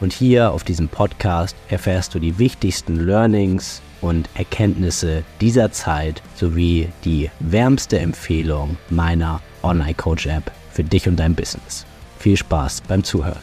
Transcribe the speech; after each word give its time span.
und 0.00 0.12
hier 0.12 0.52
auf 0.52 0.64
diesem 0.64 0.88
Podcast 0.88 1.54
erfährst 1.68 2.14
du 2.14 2.18
die 2.18 2.38
wichtigsten 2.38 2.96
Learnings 2.96 3.82
und 4.00 4.28
Erkenntnisse 4.34 5.22
dieser 5.40 5.72
Zeit 5.72 6.22
sowie 6.34 6.88
die 7.04 7.30
wärmste 7.38 7.98
Empfehlung 7.98 8.76
meiner 8.88 9.40
Online 9.62 9.94
Coach 9.94 10.26
App 10.26 10.50
für 10.72 10.84
dich 10.84 11.06
und 11.06 11.16
dein 11.16 11.34
Business. 11.34 11.84
Viel 12.18 12.36
Spaß 12.36 12.82
beim 12.88 13.04
Zuhören. 13.04 13.42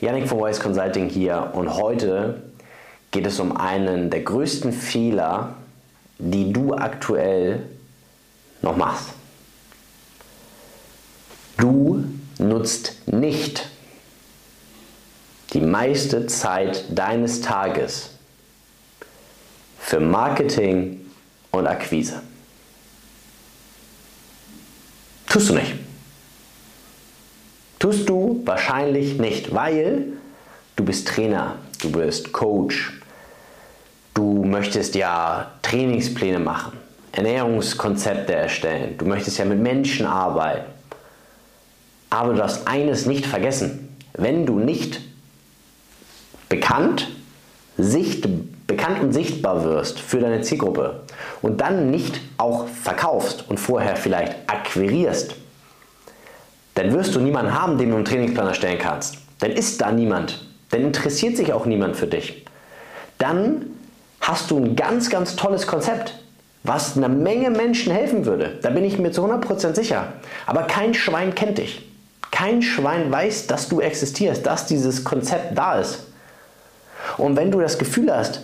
Yannick 0.00 0.28
von 0.28 0.38
Voice 0.38 0.60
Consulting 0.60 1.08
hier 1.08 1.50
und 1.54 1.74
heute 1.74 2.42
geht 3.10 3.26
es 3.26 3.40
um 3.40 3.56
einen 3.56 4.10
der 4.10 4.20
größten 4.20 4.72
Fehler, 4.72 5.54
die 6.18 6.52
du 6.52 6.74
aktuell 6.74 7.62
noch 8.62 8.76
machst. 8.76 9.08
Du 11.56 12.04
nutzt 12.38 12.96
nicht 13.06 13.68
die 15.52 15.60
meiste 15.60 16.26
Zeit 16.26 16.84
deines 16.90 17.40
Tages 17.40 18.10
für 19.78 20.00
Marketing 20.00 21.00
und 21.50 21.66
Akquise. 21.66 22.22
Tust 25.26 25.48
du 25.48 25.54
nicht. 25.54 25.74
Tust 27.78 28.08
du 28.08 28.42
wahrscheinlich 28.44 29.18
nicht, 29.18 29.54
weil 29.54 30.12
du 30.76 30.84
bist 30.84 31.08
Trainer, 31.08 31.56
du 31.80 31.90
bist 31.90 32.32
Coach, 32.32 33.00
du 34.12 34.44
möchtest 34.44 34.94
ja 34.94 35.52
Trainingspläne 35.62 36.38
machen, 36.38 36.72
Ernährungskonzepte 37.12 38.34
erstellen, 38.34 38.98
du 38.98 39.06
möchtest 39.06 39.38
ja 39.38 39.44
mit 39.44 39.58
Menschen 39.58 40.04
arbeiten. 40.04 40.66
Aber 42.10 42.32
du 42.32 42.38
darfst 42.38 42.66
eines 42.66 43.06
nicht 43.06 43.24
vergessen, 43.24 43.96
wenn 44.14 44.44
du 44.44 44.58
nicht 44.58 45.00
bekannt, 46.50 47.08
sicht, 47.78 48.28
bekannt 48.66 49.00
und 49.00 49.14
sichtbar 49.14 49.64
wirst 49.64 49.98
für 49.98 50.18
deine 50.18 50.42
Zielgruppe 50.42 51.00
und 51.40 51.62
dann 51.62 51.90
nicht 51.90 52.20
auch 52.36 52.66
verkaufst 52.68 53.46
und 53.48 53.58
vorher 53.58 53.96
vielleicht 53.96 54.36
akquirierst, 54.46 55.34
dann 56.74 56.92
wirst 56.92 57.14
du 57.14 57.20
niemanden 57.20 57.58
haben, 57.58 57.78
den 57.78 57.90
du 57.90 57.96
einen 57.96 58.04
Trainingsplan 58.04 58.48
erstellen 58.48 58.78
kannst. 58.78 59.16
Dann 59.38 59.50
ist 59.50 59.80
da 59.80 59.90
niemand. 59.90 60.46
Dann 60.70 60.82
interessiert 60.82 61.36
sich 61.36 61.52
auch 61.52 61.66
niemand 61.66 61.96
für 61.96 62.06
dich. 62.06 62.44
Dann 63.18 63.66
hast 64.20 64.50
du 64.50 64.58
ein 64.58 64.76
ganz, 64.76 65.10
ganz 65.10 65.36
tolles 65.36 65.66
Konzept, 65.66 66.14
was 66.62 66.96
einer 66.96 67.08
Menge 67.08 67.50
Menschen 67.50 67.92
helfen 67.92 68.26
würde. 68.26 68.58
Da 68.62 68.70
bin 68.70 68.84
ich 68.84 68.98
mir 68.98 69.10
zu 69.10 69.24
100% 69.24 69.74
sicher. 69.74 70.12
Aber 70.46 70.62
kein 70.62 70.94
Schwein 70.94 71.34
kennt 71.34 71.58
dich. 71.58 71.86
Kein 72.30 72.62
Schwein 72.62 73.10
weiß, 73.10 73.46
dass 73.46 73.68
du 73.68 73.80
existierst, 73.80 74.46
dass 74.46 74.66
dieses 74.66 75.04
Konzept 75.04 75.56
da 75.56 75.80
ist. 75.80 76.09
Und 77.20 77.36
wenn 77.36 77.50
du 77.50 77.60
das 77.60 77.78
Gefühl 77.78 78.14
hast, 78.14 78.42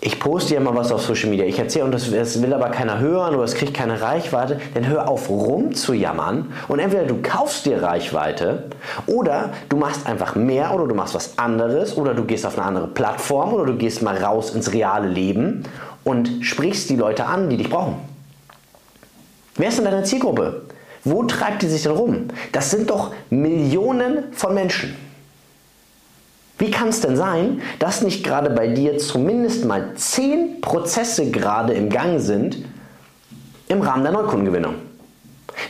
ich 0.00 0.20
poste 0.20 0.54
ja 0.54 0.60
mal 0.60 0.74
was 0.74 0.92
auf 0.92 1.02
Social 1.02 1.30
Media, 1.30 1.46
ich 1.46 1.58
erzähle 1.58 1.86
und 1.86 1.92
das, 1.92 2.10
das, 2.10 2.42
will 2.42 2.52
aber 2.52 2.68
keiner 2.68 2.98
hören 2.98 3.34
oder 3.34 3.44
es 3.44 3.54
kriegt 3.54 3.74
keine 3.74 4.02
Reichweite, 4.02 4.60
dann 4.74 4.86
hör 4.86 5.08
auf 5.08 5.30
rumzujammern 5.30 6.52
und 6.68 6.78
entweder 6.78 7.04
du 7.04 7.22
kaufst 7.22 7.64
dir 7.64 7.82
Reichweite 7.82 8.64
oder 9.06 9.50
du 9.70 9.78
machst 9.78 10.06
einfach 10.06 10.34
mehr 10.34 10.74
oder 10.74 10.86
du 10.86 10.94
machst 10.94 11.14
was 11.14 11.38
anderes 11.38 11.96
oder 11.96 12.12
du 12.12 12.24
gehst 12.24 12.44
auf 12.44 12.58
eine 12.58 12.66
andere 12.66 12.86
Plattform 12.88 13.54
oder 13.54 13.64
du 13.64 13.76
gehst 13.76 14.02
mal 14.02 14.16
raus 14.22 14.54
ins 14.54 14.72
reale 14.74 15.08
Leben 15.08 15.62
und 16.04 16.28
sprichst 16.42 16.90
die 16.90 16.96
Leute 16.96 17.24
an, 17.24 17.48
die 17.48 17.56
dich 17.56 17.70
brauchen. 17.70 17.96
Wer 19.56 19.68
ist 19.68 19.78
denn 19.78 19.86
deine 19.86 20.02
Zielgruppe? 20.02 20.62
Wo 21.04 21.22
treibt 21.24 21.62
die 21.62 21.68
sich 21.68 21.82
denn 21.82 21.92
rum? 21.92 22.28
Das 22.52 22.70
sind 22.70 22.90
doch 22.90 23.12
Millionen 23.30 24.32
von 24.32 24.52
Menschen. 24.52 24.94
Wie 26.58 26.70
kann 26.70 26.88
es 26.88 27.00
denn 27.00 27.16
sein, 27.16 27.62
dass 27.78 28.02
nicht 28.02 28.24
gerade 28.24 28.50
bei 28.50 28.68
dir 28.68 28.98
zumindest 28.98 29.64
mal 29.64 29.94
zehn 29.96 30.60
Prozesse 30.60 31.30
gerade 31.30 31.72
im 31.72 31.90
Gang 31.90 32.20
sind 32.20 32.58
im 33.68 33.80
Rahmen 33.80 34.04
der 34.04 34.12
Neukundengewinnung? 34.12 34.74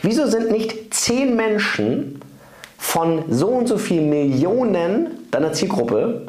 Wieso 0.01 0.27
sind 0.27 0.51
nicht 0.51 0.93
zehn 0.93 1.35
Menschen 1.35 2.21
von 2.77 3.23
so 3.29 3.47
und 3.47 3.67
so 3.67 3.77
vielen 3.77 4.09
Millionen 4.09 5.27
deiner 5.31 5.53
Zielgruppe 5.53 6.27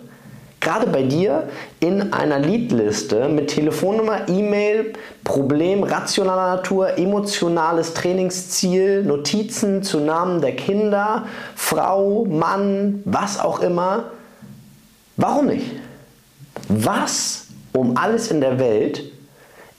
gerade 0.60 0.88
bei 0.88 1.02
dir 1.02 1.48
in 1.78 2.12
einer 2.12 2.40
Leadliste 2.40 3.28
mit 3.28 3.48
Telefonnummer, 3.48 4.28
E-Mail, 4.28 4.94
Problem 5.22 5.84
rationaler 5.84 6.56
Natur, 6.56 6.98
emotionales 6.98 7.94
Trainingsziel, 7.94 9.04
Notizen 9.04 9.84
zu 9.84 10.00
Namen 10.00 10.40
der 10.40 10.56
Kinder, 10.56 11.26
Frau, 11.54 12.24
Mann, 12.24 13.00
was 13.04 13.38
auch 13.38 13.60
immer, 13.60 14.10
Warum 15.16 15.46
nicht? 15.46 15.72
Was 16.68 17.46
um 17.72 17.96
alles 17.96 18.30
in 18.30 18.40
der 18.40 18.58
Welt 18.58 19.02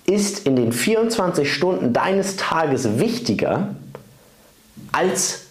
ist 0.05 0.47
in 0.47 0.55
den 0.55 0.71
24 0.71 1.51
Stunden 1.51 1.93
deines 1.93 2.37
Tages 2.37 2.99
wichtiger 2.99 3.75
als 4.91 5.47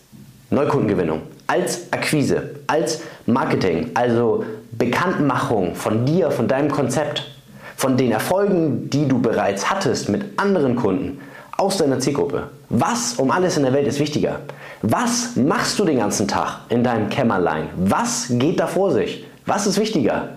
Neukundengewinnung, 0.51 1.23
als 1.47 1.93
Akquise, 1.93 2.57
als 2.67 3.03
Marketing, 3.27 3.91
also 3.95 4.45
Bekanntmachung 4.73 5.75
von 5.75 6.07
dir, 6.07 6.31
von 6.31 6.49
deinem 6.49 6.71
Konzept, 6.71 7.31
von 7.77 7.97
den 7.97 8.13
Erfolgen, 8.13 8.89
die 8.89 9.07
du 9.07 9.21
bereits 9.21 9.71
hattest 9.71 10.09
mit 10.09 10.25
anderen 10.39 10.77
Kunden 10.77 11.21
aus 11.57 11.77
deiner 11.77 11.99
Zielgruppe. 11.99 12.49
Was 12.69 13.15
um 13.15 13.31
alles 13.31 13.57
in 13.57 13.65
der 13.65 13.73
Welt 13.73 13.87
ist 13.87 14.01
wichtiger? 14.01 14.41
Was 14.83 15.37
machst 15.37 15.79
du 15.79 15.85
den 15.85 15.99
ganzen 15.99 16.27
Tag 16.27 16.61
in 16.71 16.83
deinem 16.83 17.09
Kämmerlein? 17.09 17.69
Was 17.77 18.27
geht 18.31 18.61
da 18.61 18.67
vor 18.67 18.93
sich? 18.93 19.25
Was 19.47 19.67
ist 19.67 19.79
wichtiger? 19.79 20.31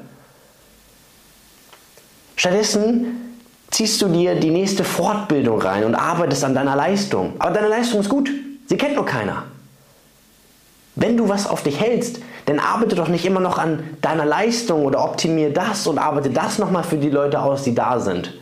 Stattdessen 2.36 3.36
ziehst 3.72 4.02
du 4.02 4.08
dir 4.08 4.36
die 4.36 4.52
nächste 4.52 4.84
Fortbildung 4.84 5.62
rein 5.62 5.84
und 5.84 5.96
arbeitest 5.96 6.44
an 6.44 6.56
deiner 6.56 6.76
Leistung. 6.76 7.34
Aber 7.40 7.52
deine 7.52 7.68
Leistung 7.68 8.00
ist 8.00 8.10
gut. 8.10 8.32
Sie 8.68 8.78
kennt 8.78 8.96
nur 8.96 9.06
keiner. 9.06 9.44
Wenn 10.96 11.18
du 11.18 11.28
was 11.28 11.48
auf 11.48 11.64
dich 11.64 11.80
hältst, 11.80 12.20
dann 12.46 12.60
arbeite 12.60 12.96
doch 12.96 13.08
nicht 13.08 13.26
immer 13.26 13.40
noch 13.40 13.58
an 13.58 13.84
deiner 14.02 14.26
Leistung 14.26 14.86
oder 14.86 15.04
optimiere 15.04 15.52
das 15.52 15.88
und 15.88 15.98
arbeite 15.98 16.30
das 16.30 16.60
nochmal 16.60 16.84
für 16.84 16.98
die 16.98 17.10
Leute 17.10 17.42
aus, 17.42 17.64
die 17.64 17.76
da 17.76 18.00
sind. 18.00 18.34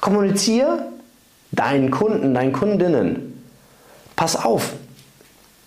Kommuniziere 0.00 0.86
deinen 1.52 1.90
Kunden, 1.90 2.34
deinen 2.34 2.52
Kundinnen. 2.52 3.44
Pass 4.16 4.36
auf, 4.36 4.72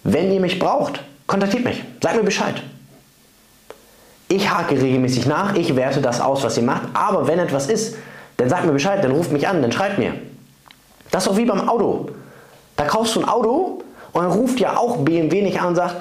wenn 0.04 0.32
ihr 0.32 0.40
mich 0.40 0.60
braucht, 0.60 1.02
kontaktiert 1.26 1.64
mich, 1.64 1.84
sag 2.02 2.16
mir 2.16 2.24
Bescheid. 2.24 2.62
Ich 4.36 4.54
hake 4.54 4.76
regelmäßig 4.76 5.28
nach, 5.28 5.56
ich 5.56 5.78
werte 5.78 6.02
das 6.02 6.20
aus, 6.20 6.44
was 6.44 6.58
ihr 6.58 6.64
macht, 6.64 6.82
aber 6.94 7.26
wenn 7.26 7.40
etwas 7.40 7.70
ist, 7.70 7.96
dann 8.36 8.50
sagt 8.50 8.66
mir 8.66 8.74
Bescheid, 8.74 9.02
dann 9.02 9.12
ruft 9.12 9.32
mich 9.32 9.48
an, 9.48 9.62
dann 9.62 9.72
schreibt 9.72 9.98
mir. 9.98 10.12
Das 11.10 11.24
ist 11.24 11.32
doch 11.32 11.38
wie 11.38 11.46
beim 11.46 11.70
Auto. 11.70 12.10
Da 12.76 12.84
kaufst 12.84 13.16
du 13.16 13.22
ein 13.22 13.30
Auto 13.30 13.82
und 14.12 14.22
dann 14.22 14.34
ruft 14.34 14.60
ja 14.60 14.76
auch 14.76 14.98
BMW 14.98 15.42
nicht 15.42 15.62
an 15.62 15.70
und 15.70 15.76
sagt, 15.76 15.96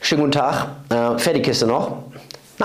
schönen 0.00 0.20
guten 0.20 0.30
Tag, 0.30 0.68
äh, 0.90 1.18
fährt 1.18 1.34
die 1.34 1.42
Kiste 1.42 1.66
noch? 1.66 2.04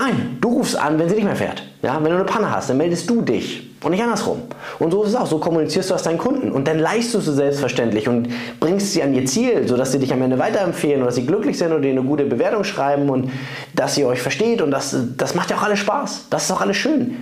Nein, 0.00 0.38
du 0.40 0.50
rufst 0.50 0.78
an, 0.78 0.96
wenn 0.96 1.08
sie 1.08 1.16
nicht 1.16 1.24
mehr 1.24 1.34
fährt. 1.34 1.64
Ja, 1.82 1.96
wenn 1.96 2.12
du 2.12 2.18
eine 2.18 2.24
Panne 2.24 2.48
hast, 2.52 2.70
dann 2.70 2.76
meldest 2.76 3.10
du 3.10 3.20
dich 3.20 3.68
und 3.82 3.90
nicht 3.90 4.02
andersrum. 4.02 4.42
Und 4.78 4.92
so 4.92 5.02
ist 5.02 5.08
es 5.10 5.16
auch, 5.16 5.26
so 5.26 5.38
kommunizierst 5.38 5.90
du 5.90 5.94
das 5.94 6.04
deinen 6.04 6.18
Kunden 6.18 6.52
und 6.52 6.68
dann 6.68 6.78
leistest 6.78 7.26
du 7.26 7.32
selbstverständlich 7.32 8.08
und 8.08 8.28
bringst 8.60 8.92
sie 8.92 9.02
an 9.02 9.12
ihr 9.12 9.26
Ziel, 9.26 9.66
sodass 9.66 9.90
sie 9.90 9.98
dich 9.98 10.12
am 10.12 10.22
Ende 10.22 10.38
weiterempfehlen 10.38 10.98
oder 10.98 11.06
dass 11.06 11.16
sie 11.16 11.26
glücklich 11.26 11.58
sind 11.58 11.72
oder 11.72 11.80
dir 11.80 11.90
eine 11.90 12.04
gute 12.04 12.24
Bewertung 12.26 12.62
schreiben 12.62 13.10
und 13.10 13.32
dass 13.74 13.98
ihr 13.98 14.06
euch 14.06 14.22
versteht 14.22 14.62
und 14.62 14.70
das, 14.70 14.96
das 15.16 15.34
macht 15.34 15.50
ja 15.50 15.56
auch 15.56 15.64
alles 15.64 15.80
Spaß. 15.80 16.26
Das 16.30 16.44
ist 16.44 16.52
auch 16.52 16.60
alles 16.60 16.76
schön. 16.76 17.16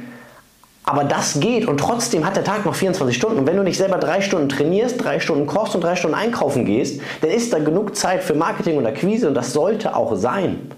Aber 0.85 1.05
das 1.05 1.41
geht 1.41 1.67
und 1.67 1.81
trotzdem 1.81 2.27
hat 2.27 2.37
der 2.37 2.45
Tag 2.45 2.67
noch 2.67 2.75
24 2.75 3.17
Stunden. 3.17 3.39
Und 3.39 3.47
wenn 3.47 3.57
du 3.57 3.63
nicht 3.63 3.79
selber 3.79 3.97
drei 3.97 4.21
Stunden 4.21 4.51
trainierst, 4.51 5.03
drei 5.03 5.19
Stunden 5.19 5.47
kochst 5.47 5.75
und 5.75 5.83
drei 5.83 5.97
Stunden 5.97 6.15
einkaufen 6.15 6.67
gehst, 6.67 7.01
dann 7.23 7.31
ist 7.31 7.55
da 7.55 7.59
genug 7.59 7.97
Zeit 7.97 8.23
für 8.23 8.35
Marketing 8.35 8.77
und 8.77 8.87
Akquise 8.87 9.29
und 9.29 9.35
das 9.35 9.55
sollte 9.55 9.97
auch 9.97 10.15
sein. 10.15 10.71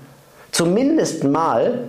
Zumindest 0.59 1.23
mal 1.23 1.85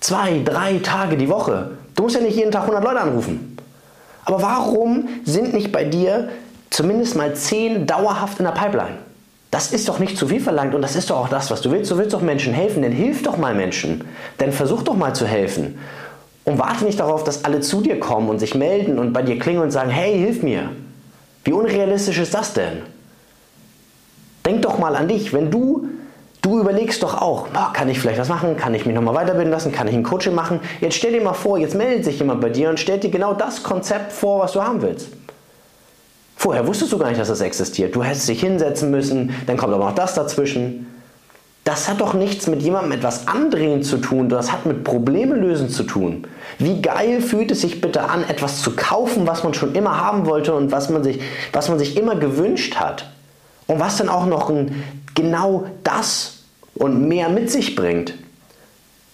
zwei, 0.00 0.40
drei 0.42 0.78
Tage 0.78 1.18
die 1.18 1.28
Woche. 1.28 1.72
Du 1.94 2.04
musst 2.04 2.14
ja 2.14 2.22
nicht 2.22 2.38
jeden 2.38 2.50
Tag 2.50 2.62
100 2.62 2.82
Leute 2.82 3.00
anrufen. 3.00 3.58
Aber 4.24 4.40
warum 4.40 5.10
sind 5.24 5.52
nicht 5.52 5.72
bei 5.72 5.84
dir 5.84 6.30
zumindest 6.70 7.16
mal 7.16 7.34
10 7.34 7.86
dauerhaft 7.86 8.38
in 8.38 8.46
der 8.46 8.52
Pipeline? 8.52 8.96
Das 9.50 9.74
ist 9.74 9.90
doch 9.90 9.98
nicht 9.98 10.16
zu 10.16 10.26
viel 10.26 10.40
verlangt 10.40 10.74
und 10.74 10.80
das 10.80 10.96
ist 10.96 11.10
doch 11.10 11.18
auch 11.18 11.28
das, 11.28 11.50
was 11.50 11.60
du 11.60 11.70
willst. 11.70 11.90
Du 11.90 11.98
willst 11.98 12.14
doch 12.14 12.22
Menschen 12.22 12.54
helfen, 12.54 12.80
dann 12.80 12.92
hilf 12.92 13.24
doch 13.24 13.36
mal 13.36 13.54
Menschen. 13.54 14.04
Dann 14.38 14.52
versuch 14.52 14.82
doch 14.84 14.96
mal 14.96 15.14
zu 15.14 15.26
helfen. 15.26 15.78
Und 16.44 16.58
warte 16.58 16.86
nicht 16.86 16.98
darauf, 16.98 17.24
dass 17.24 17.44
alle 17.44 17.60
zu 17.60 17.82
dir 17.82 18.00
kommen 18.00 18.30
und 18.30 18.38
sich 18.38 18.54
melden 18.54 18.98
und 18.98 19.12
bei 19.12 19.20
dir 19.20 19.38
klingeln 19.38 19.64
und 19.64 19.70
sagen, 19.70 19.90
hey, 19.90 20.16
hilf 20.16 20.42
mir. 20.42 20.70
Wie 21.44 21.52
unrealistisch 21.52 22.16
ist 22.20 22.32
das 22.32 22.54
denn? 22.54 22.84
Denk 24.46 24.62
doch 24.62 24.78
mal 24.78 24.96
an 24.96 25.08
dich, 25.08 25.34
wenn 25.34 25.50
du 25.50 25.88
Du 26.42 26.58
überlegst 26.58 27.04
doch 27.04 27.22
auch, 27.22 27.46
oh, 27.54 27.72
kann 27.72 27.88
ich 27.88 28.00
vielleicht 28.00 28.18
was 28.18 28.28
machen? 28.28 28.56
Kann 28.56 28.74
ich 28.74 28.84
mich 28.84 28.96
nochmal 28.96 29.14
weiterbilden 29.14 29.52
lassen? 29.52 29.70
Kann 29.70 29.86
ich 29.86 29.94
ein 29.94 30.02
Coaching 30.02 30.34
machen? 30.34 30.58
Jetzt 30.80 30.96
stell 30.96 31.12
dir 31.12 31.22
mal 31.22 31.34
vor, 31.34 31.56
jetzt 31.56 31.76
meldet 31.76 32.04
sich 32.04 32.18
jemand 32.18 32.40
bei 32.40 32.50
dir 32.50 32.68
und 32.68 32.80
stellt 32.80 33.04
dir 33.04 33.10
genau 33.10 33.32
das 33.32 33.62
Konzept 33.62 34.12
vor, 34.12 34.40
was 34.40 34.52
du 34.52 34.60
haben 34.60 34.82
willst. 34.82 35.08
Vorher 36.34 36.66
wusstest 36.66 36.92
du 36.92 36.98
gar 36.98 37.08
nicht, 37.08 37.20
dass 37.20 37.28
das 37.28 37.40
existiert. 37.40 37.94
Du 37.94 38.02
hättest 38.02 38.28
dich 38.28 38.40
hinsetzen 38.40 38.90
müssen, 38.90 39.32
dann 39.46 39.56
kommt 39.56 39.72
aber 39.72 39.84
noch 39.84 39.94
das 39.94 40.14
dazwischen. 40.14 40.88
Das 41.62 41.88
hat 41.88 42.00
doch 42.00 42.12
nichts 42.12 42.48
mit 42.48 42.60
jemandem 42.60 42.90
etwas 42.90 43.28
andrehen 43.28 43.84
zu 43.84 43.98
tun, 43.98 44.28
das 44.28 44.50
hat 44.50 44.66
mit 44.66 44.82
Probleme 44.82 45.36
lösen 45.36 45.68
zu 45.68 45.84
tun. 45.84 46.26
Wie 46.58 46.82
geil 46.82 47.20
fühlt 47.20 47.52
es 47.52 47.60
sich 47.60 47.80
bitte 47.80 48.02
an, 48.10 48.24
etwas 48.28 48.62
zu 48.62 48.74
kaufen, 48.74 49.28
was 49.28 49.44
man 49.44 49.54
schon 49.54 49.76
immer 49.76 50.00
haben 50.00 50.26
wollte 50.26 50.54
und 50.54 50.72
was 50.72 50.90
man 50.90 51.04
sich, 51.04 51.20
was 51.52 51.68
man 51.68 51.78
sich 51.78 51.96
immer 51.96 52.16
gewünscht 52.16 52.74
hat? 52.74 53.11
Und 53.72 53.80
was 53.80 53.96
dann 53.96 54.10
auch 54.10 54.26
noch 54.26 54.50
ein, 54.50 54.84
genau 55.14 55.64
das 55.82 56.40
und 56.74 57.08
mehr 57.08 57.30
mit 57.30 57.50
sich 57.50 57.74
bringt. 57.74 58.12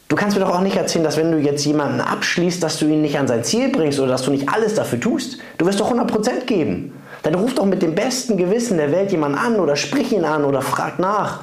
Du 0.08 0.16
kannst 0.16 0.36
mir 0.36 0.44
doch 0.44 0.52
auch 0.52 0.62
nicht 0.62 0.76
erzählen, 0.76 1.04
dass 1.04 1.16
wenn 1.16 1.30
du 1.30 1.38
jetzt 1.38 1.64
jemanden 1.64 2.00
abschließt, 2.00 2.60
dass 2.60 2.80
du 2.80 2.86
ihn 2.86 3.00
nicht 3.00 3.16
an 3.16 3.28
sein 3.28 3.44
Ziel 3.44 3.68
bringst 3.68 4.00
oder 4.00 4.08
dass 4.08 4.22
du 4.22 4.32
nicht 4.32 4.48
alles 4.48 4.74
dafür 4.74 4.98
tust. 4.98 5.38
Du 5.58 5.66
wirst 5.66 5.78
doch 5.78 5.92
100% 5.92 6.46
geben. 6.46 6.92
Dann 7.22 7.36
ruf 7.36 7.54
doch 7.54 7.66
mit 7.66 7.82
dem 7.82 7.94
besten 7.94 8.36
Gewissen 8.36 8.78
der 8.78 8.90
Welt 8.90 9.12
jemanden 9.12 9.38
an 9.38 9.60
oder 9.60 9.76
sprich 9.76 10.12
ihn 10.12 10.24
an 10.24 10.44
oder 10.44 10.60
frag 10.60 10.98
nach. 10.98 11.42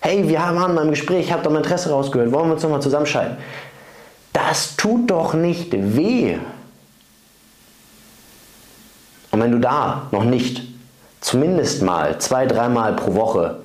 Hey, 0.00 0.26
wir 0.26 0.38
waren 0.38 0.74
beim 0.74 0.88
Gespräch, 0.88 1.26
ich 1.26 1.32
habe 1.32 1.42
dein 1.42 1.56
Interesse 1.56 1.90
rausgehört, 1.90 2.32
wollen 2.32 2.48
wir 2.48 2.54
uns 2.54 2.62
nochmal 2.62 2.80
zusammenschalten? 2.80 3.36
Das 4.32 4.76
tut 4.76 5.10
doch 5.10 5.34
nicht 5.34 5.70
weh. 5.72 6.36
Und 9.32 9.42
wenn 9.42 9.52
du 9.52 9.58
da 9.58 10.06
noch 10.12 10.24
nicht 10.24 10.73
zumindest 11.24 11.80
mal 11.80 12.18
zwei, 12.18 12.44
dreimal 12.44 12.94
pro 12.94 13.14
Woche 13.14 13.56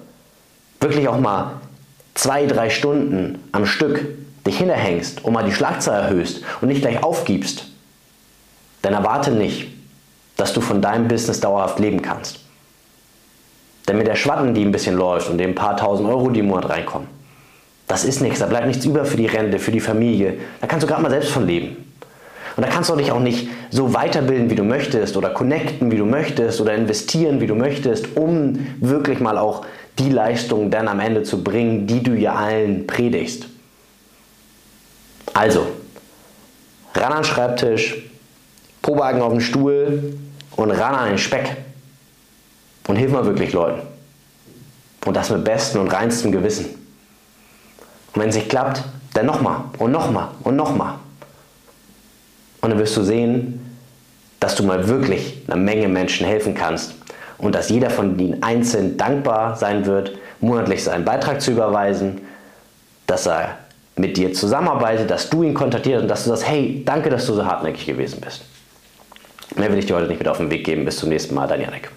wirklich 0.80 1.10
auch 1.10 1.20
mal 1.20 1.60
zwei, 2.14 2.46
drei 2.46 2.70
Stunden 2.70 3.44
am 3.52 3.66
Stück 3.66 4.08
dich 4.48 4.58
hinterhängst 4.58 5.26
und 5.26 5.34
mal 5.34 5.44
die 5.44 5.52
Schlagzahl 5.52 6.04
erhöhst 6.04 6.42
und 6.62 6.70
nicht 6.70 6.80
gleich 6.80 7.04
aufgibst, 7.04 7.66
dann 8.82 8.94
erwarte 8.94 9.32
nicht, 9.32 9.68
dass 10.38 10.54
du 10.54 10.62
von 10.62 10.82
deinem 10.82 11.10
Business 11.10 11.42
dauerhaft 11.42 11.80
leben 11.80 12.02
kannst. 12.02 12.40
Denn 13.90 13.98
mit 13.98 14.08
der 14.08 14.16
Schwatten, 14.16 14.54
die 14.54 14.64
ein 14.64 14.72
bisschen 14.72 14.96
läuft 14.96 15.30
und 15.30 15.38
den 15.38 15.54
paar 15.54 15.76
tausend 15.76 16.08
Euro, 16.08 16.30
die 16.30 16.40
im 16.40 16.48
Monat 16.48 16.70
reinkommen, 16.70 17.10
das 17.88 18.06
ist 18.06 18.22
nichts, 18.22 18.40
da 18.40 18.46
bleibt 18.46 18.68
nichts 18.68 18.86
über 18.86 19.04
für 19.04 19.18
die 19.18 19.26
Rente, 19.26 19.60
für 19.60 19.72
die 19.72 19.82
Familie. 19.82 20.40
Da 20.62 20.68
kannst 20.68 20.84
du 20.84 20.88
gerade 20.88 21.02
mal 21.02 21.10
selbst 21.10 21.32
von 21.32 21.46
leben. 21.46 21.89
Und 22.60 22.66
da 22.66 22.72
kannst 22.74 22.90
du 22.90 22.98
dich 22.98 23.10
auch 23.14 23.22
nicht 23.22 23.48
so 23.70 23.94
weiterbilden, 23.94 24.50
wie 24.50 24.56
du 24.56 24.66
möchtest 24.66 25.16
oder 25.16 25.30
connecten, 25.30 25.92
wie 25.92 25.96
du 25.96 26.04
möchtest 26.04 26.60
oder 26.60 26.74
investieren, 26.74 27.40
wie 27.40 27.48
du 27.48 27.56
möchtest, 27.56 28.18
um 28.18 28.68
wirklich 28.82 29.22
mal 29.22 29.38
auch 29.38 29.66
die 29.98 30.10
Leistung 30.10 30.70
dann 30.70 30.90
am 30.90 31.00
Ende 31.00 31.24
zu 31.24 31.42
bringen, 31.42 31.88
die 31.88 32.04
du 32.04 32.12
ja 32.16 32.36
allen 32.36 32.86
predigst. 32.86 33.46
Also, 35.34 35.68
ran 36.96 37.14
an 37.14 37.20
den 37.20 37.24
Schreibtisch, 37.24 37.96
Probagen 38.82 39.22
auf 39.22 39.32
den 39.32 39.40
Stuhl 39.40 40.18
und 40.58 40.72
ran 40.72 40.96
an 40.96 41.08
den 41.08 41.18
Speck. 41.18 41.56
Und 42.90 42.98
hilf 42.98 43.14
mal 43.14 43.26
wirklich 43.26 43.54
Leuten. 43.54 43.84
Und 45.06 45.16
das 45.16 45.30
mit 45.30 45.46
bestem 45.46 45.80
und 45.80 45.94
reinstem 45.94 46.34
Gewissen. 46.34 46.66
Und 48.14 48.22
wenn 48.22 48.28
es 48.28 48.36
nicht 48.36 48.50
klappt, 48.50 48.84
dann 49.14 49.28
nochmal 49.28 49.62
und 49.78 49.94
nochmal 49.94 50.28
und 50.44 50.58
nochmal. 50.58 50.96
Und 52.62 52.72
dann 52.72 52.80
wirst 52.80 52.98
du 52.98 53.04
sehen, 53.04 53.66
dass 54.40 54.56
du 54.56 54.64
mal 54.64 54.88
wirklich 54.88 55.42
einer 55.48 55.58
Menge 55.58 55.88
Menschen 55.88 56.26
helfen 56.26 56.54
kannst 56.54 56.94
und 57.38 57.56
dass 57.56 57.70
jeder 57.70 57.90
von 57.90 58.18
ihnen 58.20 58.44
einzeln 58.44 58.98
dankbar 58.98 59.56
sein 59.56 59.86
wird, 59.86 60.12
monatlich 60.40 60.84
seinen 60.84 61.06
Beitrag 61.06 61.42
zu 61.42 61.52
überweisen, 61.52 62.22
dass 63.08 63.28
er 63.28 63.58
mit 63.96 64.16
dir 64.16 64.34
zusammenarbeitet, 64.34 65.10
dass 65.10 65.30
du 65.30 65.44
ihn 65.44 65.54
kontaktierst 65.54 66.04
und 66.04 66.08
dass 66.08 66.24
du 66.24 66.30
sagst, 66.30 66.48
hey, 66.48 66.84
danke, 66.86 67.10
dass 67.10 67.26
du 67.26 67.34
so 67.34 67.46
hartnäckig 67.46 67.86
gewesen 67.86 68.22
bist. 68.22 68.44
Mehr 69.56 69.72
will 69.72 69.80
ich 69.80 69.88
dir 69.88 69.96
heute 69.96 70.08
nicht 70.08 70.20
mit 70.20 70.28
auf 70.28 70.38
den 70.38 70.50
Weg 70.50 70.64
geben. 70.64 70.86
Bis 70.86 70.98
zum 70.98 71.10
nächsten 71.10 71.36
Mal, 71.36 71.48
dein 71.48 71.62
Janik. 71.62 71.90